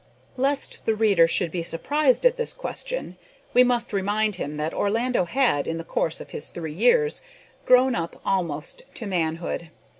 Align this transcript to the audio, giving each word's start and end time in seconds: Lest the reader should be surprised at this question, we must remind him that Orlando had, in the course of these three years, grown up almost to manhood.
Lest 0.35 0.87
the 0.87 0.95
reader 0.95 1.27
should 1.27 1.51
be 1.51 1.61
surprised 1.61 2.25
at 2.25 2.35
this 2.35 2.53
question, 2.53 3.17
we 3.53 3.63
must 3.63 3.93
remind 3.93 4.37
him 4.37 4.57
that 4.57 4.73
Orlando 4.73 5.25
had, 5.25 5.67
in 5.67 5.77
the 5.77 5.83
course 5.83 6.19
of 6.19 6.29
these 6.29 6.49
three 6.49 6.73
years, 6.73 7.21
grown 7.65 7.93
up 7.93 8.19
almost 8.25 8.81
to 8.95 9.05
manhood. 9.05 9.69